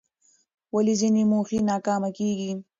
[0.73, 2.51] ولې ځینې موخې ناکامه کېږي؟